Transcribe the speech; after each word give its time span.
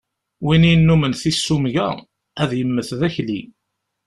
Win 0.45 0.63
yennumen 0.69 1.13
tissumga, 1.21 1.87
ad 2.41 2.51
yemmet 2.57 2.89
d 2.99 3.01
akli. 3.07 3.41